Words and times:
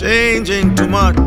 Changing 0.00 0.74
too 0.74 0.88
much, 0.88 1.18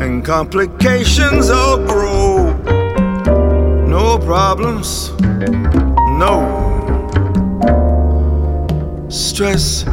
and 0.00 0.24
complications 0.24 1.50
all 1.50 1.76
grow. 1.78 2.52
No 3.88 4.16
problems, 4.16 5.10
no. 6.20 6.36
Stress 9.08 9.84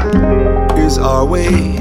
is 0.77 0.99
our 0.99 1.25
way, 1.25 1.79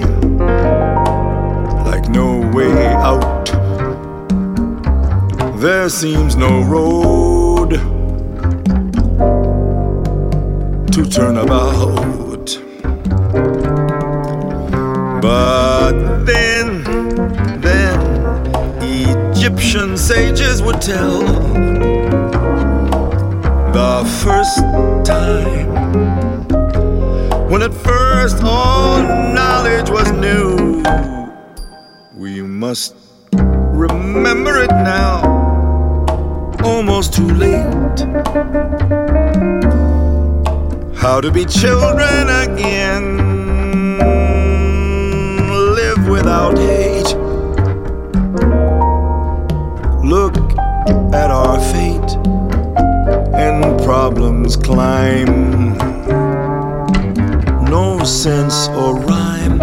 like 1.85 2.09
no 2.09 2.51
way 2.55 2.87
out. 2.95 3.45
There 5.61 5.91
seems 5.91 6.35
no 6.35 6.63
road 6.63 7.73
to 10.93 11.05
turn 11.11 11.37
about. 11.37 12.18
But 15.29 16.25
then, 16.25 16.85
then, 17.61 18.01
Egyptian 18.81 19.99
sages 19.99 20.63
would 20.63 20.81
tell 20.81 21.21
the 23.79 24.05
first 24.25 24.57
time 25.05 25.69
when 27.51 27.61
at 27.61 27.75
first 27.75 28.43
all 28.43 29.03
knowledge 29.03 29.91
was 29.91 30.11
new. 30.13 30.83
We 32.15 32.41
must 32.41 32.95
remember 33.35 34.63
it 34.63 34.71
now 34.71 35.21
almost 36.65 37.13
too 37.13 37.29
late. 37.35 37.99
How 40.97 41.21
to 41.21 41.31
be 41.31 41.45
children 41.45 42.31
again, 42.31 43.28
without 46.19 46.59
hate. 46.59 47.15
Look 50.05 50.37
at 51.15 51.31
our 51.31 51.61
fate, 51.73 52.13
and 53.35 53.81
problems 53.85 54.57
climb. 54.57 55.77
No 57.71 58.03
sense 58.03 58.69
or 58.69 58.99
rhyme. 58.99 59.59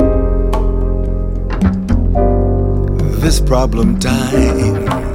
This 3.20 3.42
problem 3.42 4.00
time. 4.00 5.15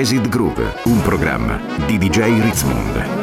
Jazzid 0.00 0.30
Groove, 0.30 0.76
un 0.84 1.02
programma 1.02 1.60
di 1.86 1.98
DJ 1.98 2.40
Ritzmond. 2.40 3.19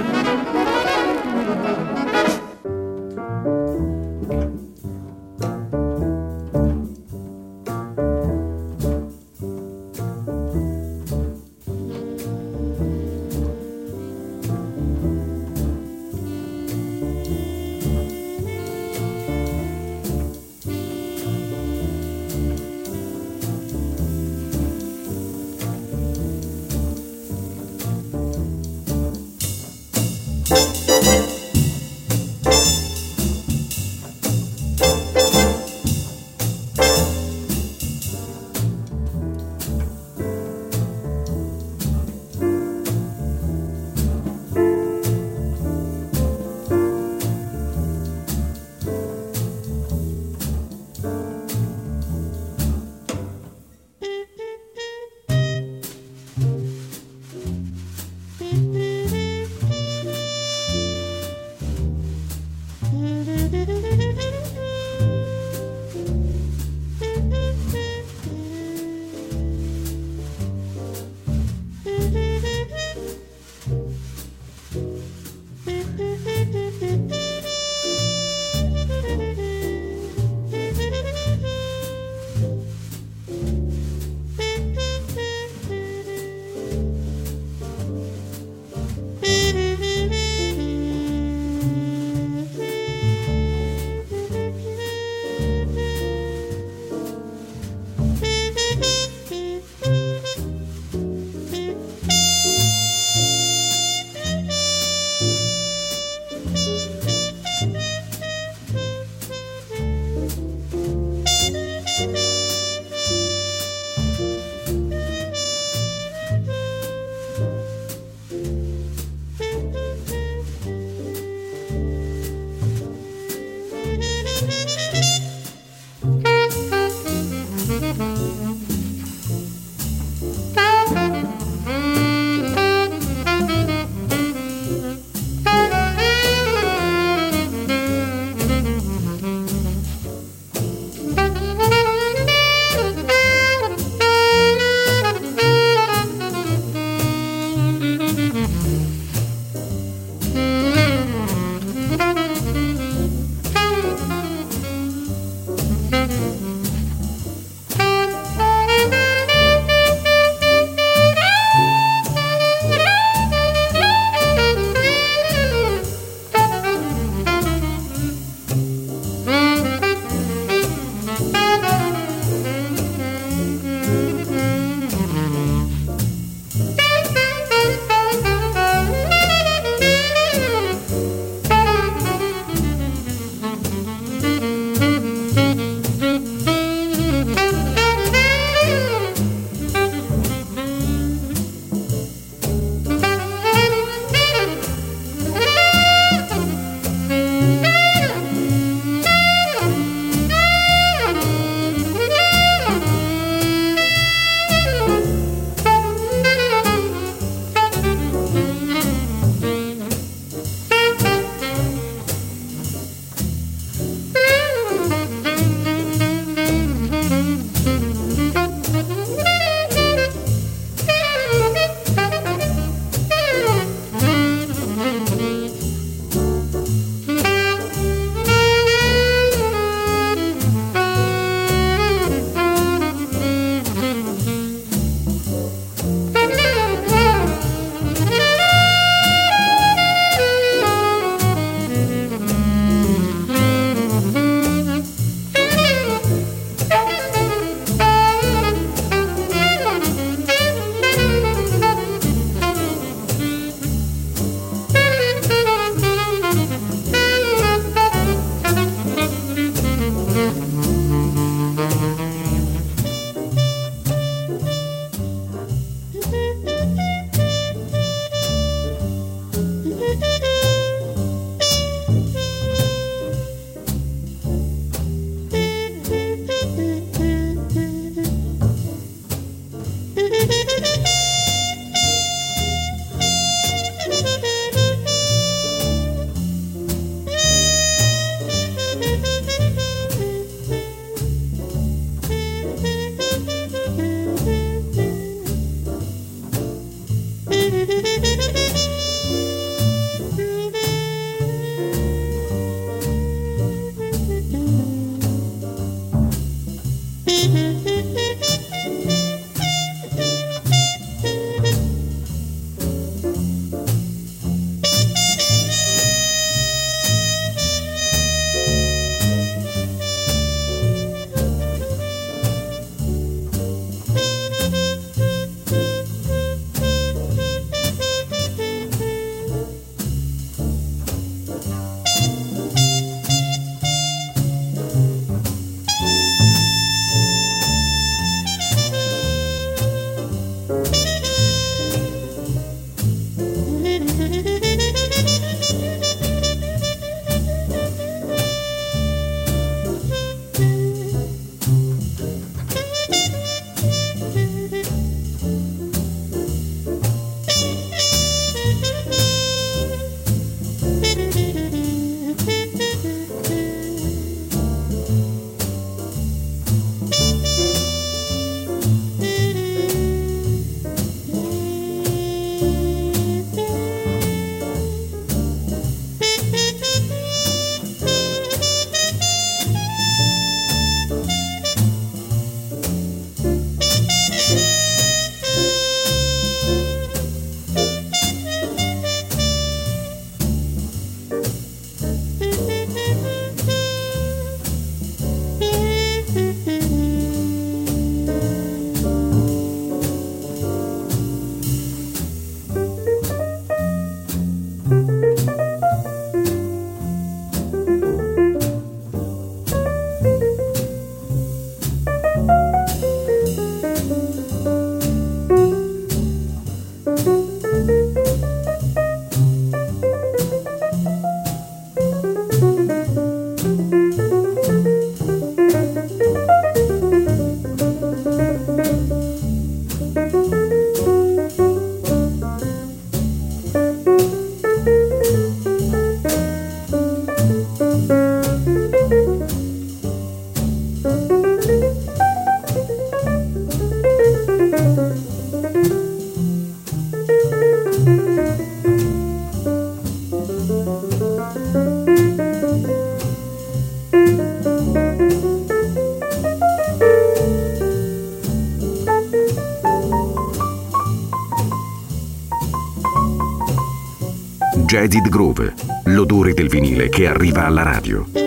Jazzed 464.77 465.09
Groove, 465.09 465.55
l'odore 465.85 466.35
del 466.35 466.49
vinile 466.49 466.87
che 466.87 467.07
arriva 467.07 467.45
alla 467.45 467.63
radio. 467.63 468.26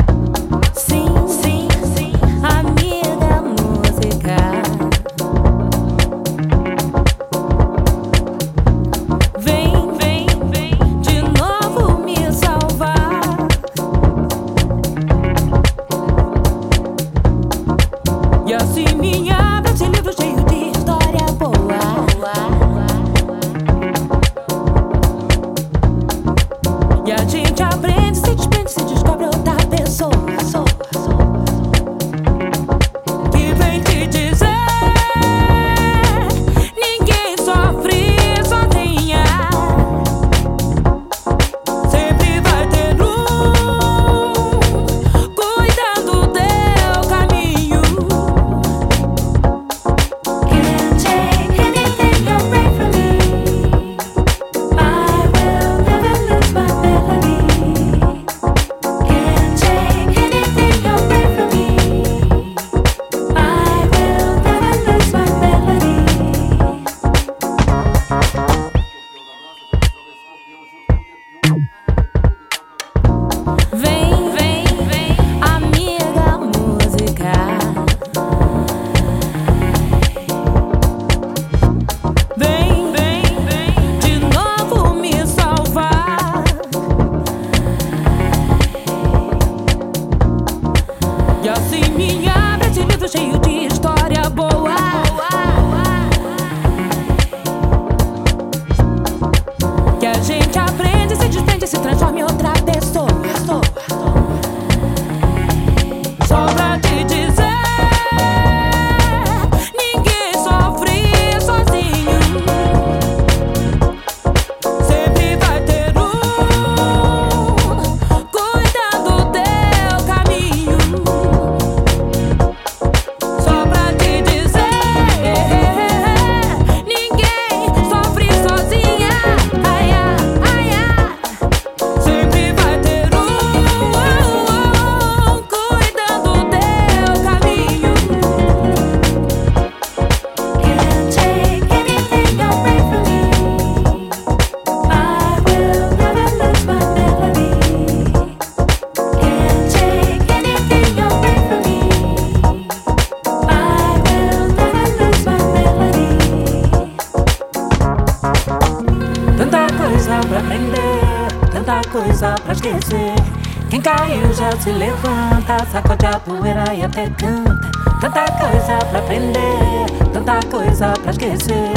Se 164.61 164.71
levanta, 164.71 165.65
sacode 165.71 166.05
a 166.05 166.19
poeira 166.19 166.63
e 166.73 166.83
até 166.83 167.09
canta. 167.09 167.71
Tanta 167.99 168.25
coisa 168.31 168.77
pra 168.89 168.99
aprender, 168.99 169.85
tanta 170.13 170.39
coisa 170.49 170.93
pra 171.01 171.11
esquecer. 171.11 171.73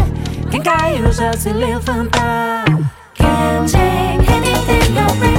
Quem 0.50 0.62
caiu 0.62 1.10
já 1.10 1.32
se 1.32 1.50
levanta. 1.50 2.64
Can't 3.14 3.72
take 3.72 4.32
anything 4.32 5.33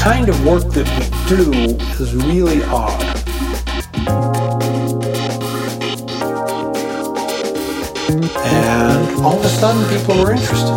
kind 0.00 0.30
of 0.30 0.46
work 0.46 0.64
that 0.72 0.88
we 0.96 1.04
do 1.28 1.52
is 2.02 2.14
really 2.14 2.64
odd. 2.64 3.04
And 8.46 9.22
all 9.22 9.38
of 9.38 9.44
a 9.44 9.48
sudden, 9.50 9.84
people 9.94 10.16
were 10.24 10.32
interested. 10.32 10.74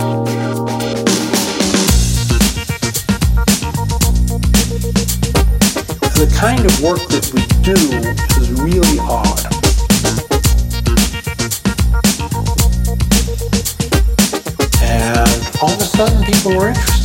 The 6.20 6.28
kind 6.38 6.66
of 6.66 6.82
work 6.82 7.08
that 7.08 7.32
we 7.34 7.44
do 7.64 7.80
is 8.42 8.52
really 8.62 9.00
odd. 9.00 9.40
And 14.82 15.58
all 15.62 15.72
of 15.72 15.80
a 15.80 15.86
sudden, 15.86 16.26
people 16.26 16.58
were 16.58 16.68
interested. 16.68 17.03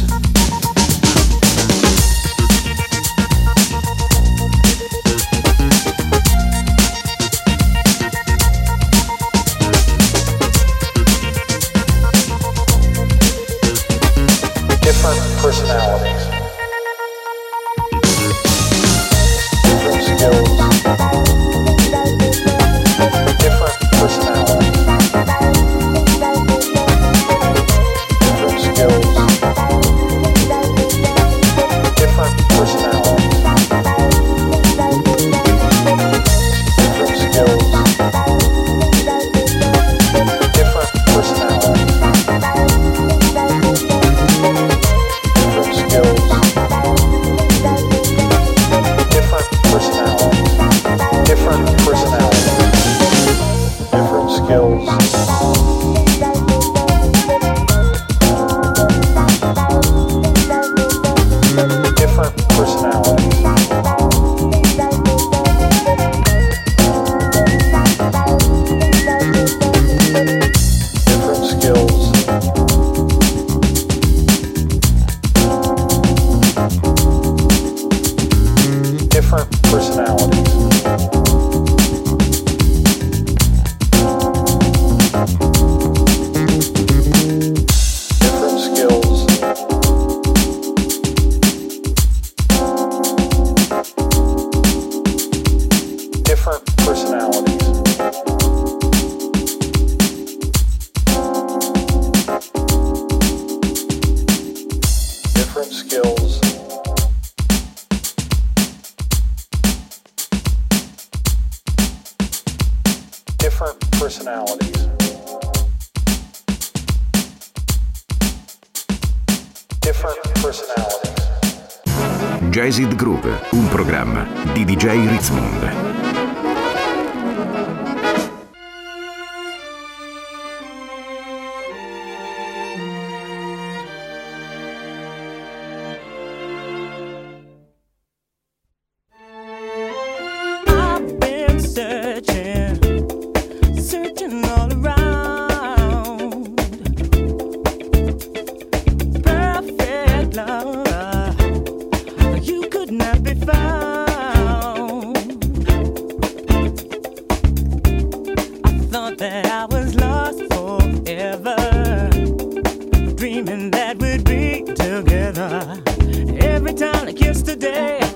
To 167.56 168.07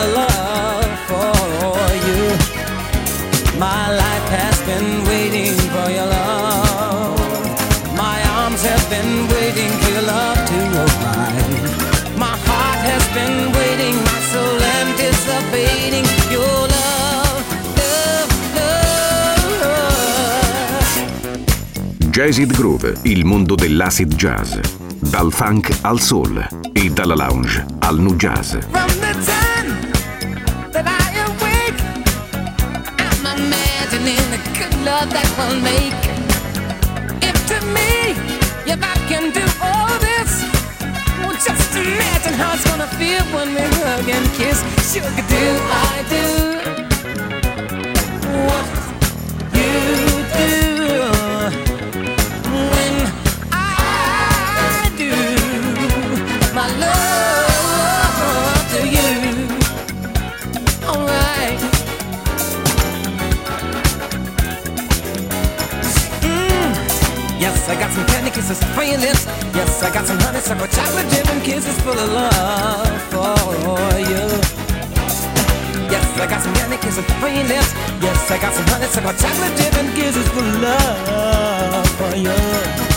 full 0.00 0.08
of 0.08 0.14
love 0.14 0.84
for 1.08 1.80
you. 2.06 2.22
My 3.58 3.90
life 3.90 4.28
has 4.38 4.56
been 4.62 5.04
waiting 5.04 5.54
for 5.72 5.90
your 5.90 6.06
love. 6.06 7.18
My 7.96 8.18
arms 8.40 8.62
have 8.62 8.84
been 8.88 9.28
waiting 9.28 9.70
for 9.80 9.90
your 9.90 10.02
love 10.02 10.38
to 10.50 10.58
arrive. 10.84 12.18
My 12.18 12.36
heart 12.48 12.80
has 12.90 13.04
been 13.18 13.52
waiting, 13.52 13.96
my 14.10 14.20
soul 14.32 14.60
anticipating 14.80 16.06
your 16.32 16.68
Jazzid 22.10 22.52
Groove, 22.52 22.98
il 23.02 23.24
mondo 23.24 23.54
dell'acid 23.54 24.14
jazz. 24.14 24.58
Dal 24.98 25.32
funk 25.32 25.70
al 25.82 26.00
soul 26.00 26.46
e 26.72 26.90
dalla 26.90 27.14
lounge 27.14 27.64
al 27.78 27.98
nu 28.00 28.14
jazz. 28.16 28.56
Make. 35.58 36.02
If 37.22 37.36
to 37.50 37.58
me, 37.76 38.14
if 38.66 38.80
I 38.82 38.96
can 39.10 39.32
do 39.32 39.44
all 39.62 39.92
this, 39.98 40.30
well, 41.20 41.34
just 41.34 41.76
imagine 41.76 42.34
how 42.34 42.54
it's 42.54 42.64
gonna 42.64 42.86
feel 42.98 43.24
when 43.34 43.54
we 43.54 43.62
hug 43.82 44.08
and 44.08 44.26
kiss. 44.38 44.58
Sugar, 44.92 45.10
do 45.28 45.44
I 45.92 46.09
lips. 69.00 69.24
Yes, 69.56 69.82
I 69.82 69.92
got 69.92 70.06
some 70.06 70.18
honeysuckle 70.20 70.68
chocolate 70.68 71.08
dripping 71.08 71.40
kisses 71.42 71.80
full 71.80 71.98
of 71.98 72.12
love 72.12 73.02
for 73.10 73.98
you. 73.98 74.24
Yes, 75.90 76.06
I 76.20 76.26
got 76.28 76.42
some 76.42 76.54
candy 76.54 76.76
kisses 76.76 77.04
for 77.20 77.28
your 77.28 77.44
lips. 77.44 77.72
Yes, 78.00 78.30
I 78.30 78.38
got 78.38 78.52
some 78.54 78.66
honeysuckle 78.66 79.14
chocolate 79.14 79.56
dripping 79.56 79.90
kisses 79.96 80.28
full 80.28 80.44
of 80.44 80.60
love 80.60 81.88
for 81.98 82.16
you. 82.16 82.89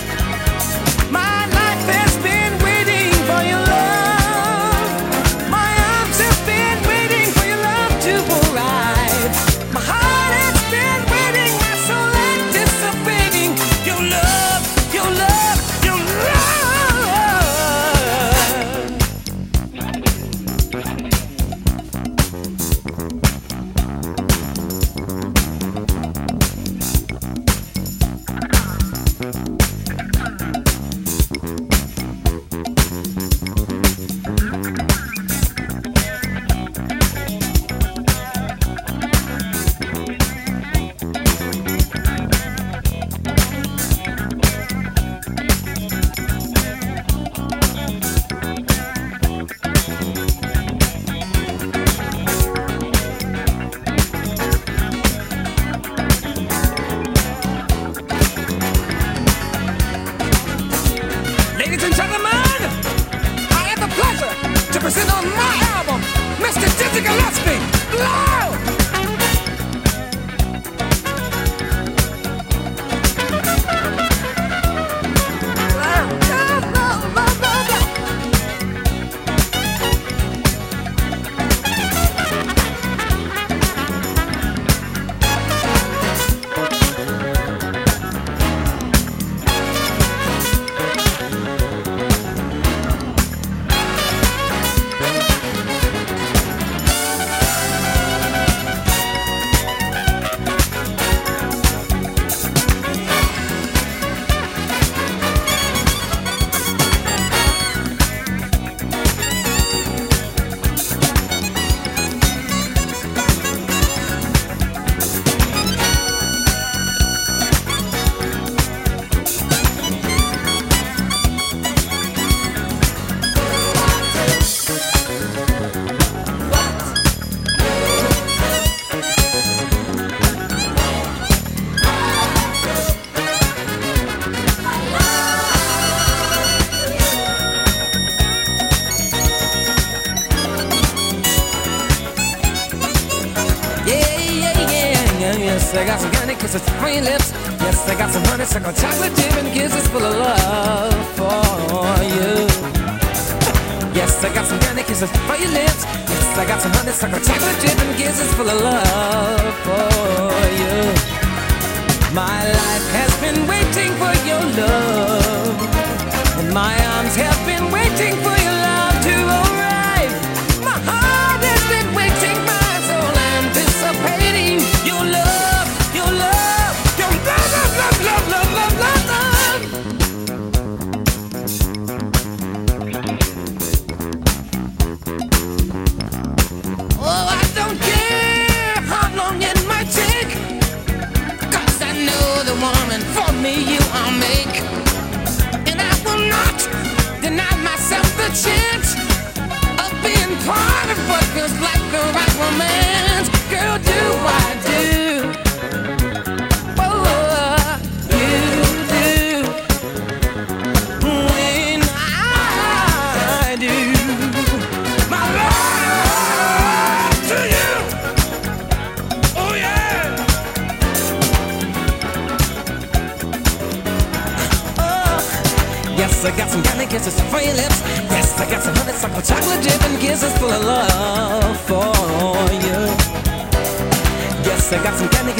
My 162.13 162.45
arms 162.45 162.62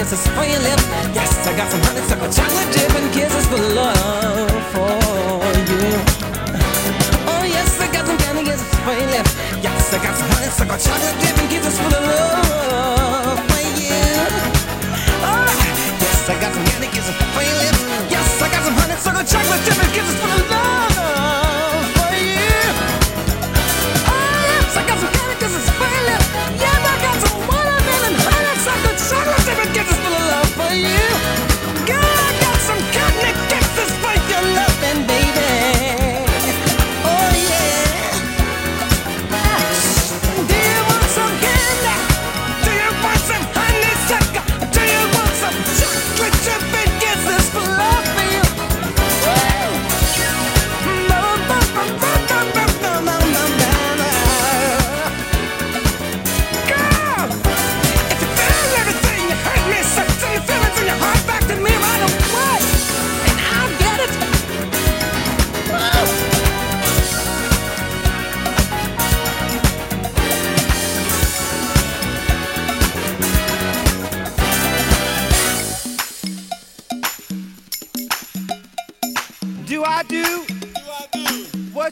spray 0.06 0.52
your 0.52 0.60
lips. 0.60 0.84
Yes, 1.16 1.48
I 1.48 1.56
got 1.56 1.72
some 1.72 1.82
honeysuckle 1.82 2.30
chocolate 2.30 2.83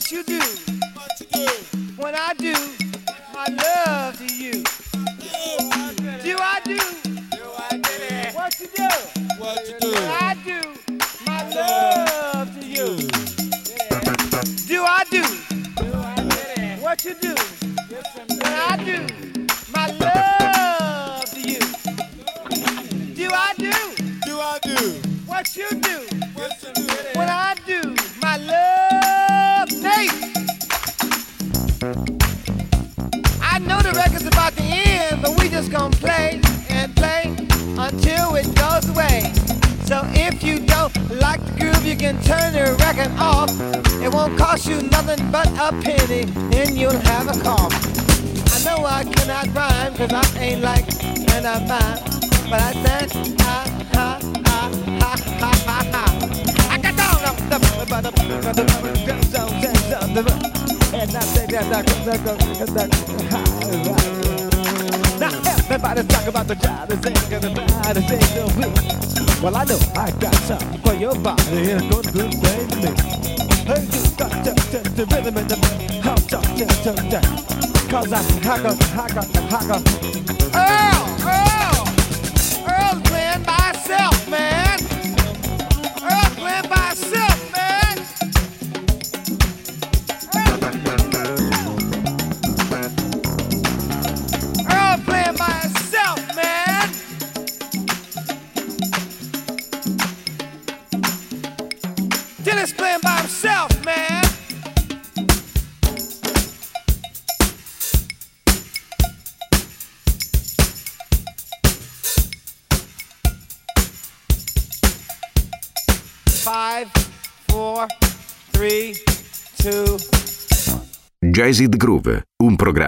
what 0.01 0.11
you 0.11 0.23
do, 0.23 0.39
what 0.95 1.11
you 1.19 1.27
do. 1.27 2.01
when 2.01 2.15
I 2.15 2.33
do. 2.33 2.70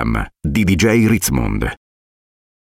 Program 0.03 0.27
di 0.41 0.65
DJ 0.65 1.07
Ritzmond. 1.07 1.82